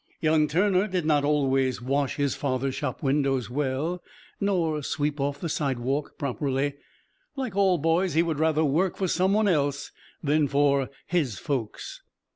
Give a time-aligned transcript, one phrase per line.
[0.19, 4.01] Young Turner did not always wash his father's shop windows well,
[4.39, 6.73] nor sweep off the sidewalk properly.
[7.35, 9.91] Like all boys he would rather work for some one else
[10.23, 12.01] than for "his folks."